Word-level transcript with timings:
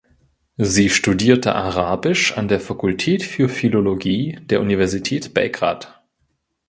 Sie 0.57 0.89
studierte 0.89 1.53
Arabisch 1.53 2.35
an 2.35 2.47
der 2.47 2.59
Fakultät 2.59 3.21
für 3.21 3.47
Philologie 3.49 4.39
der 4.49 4.59
Universität 4.59 5.35
Belgrad. 5.35 6.01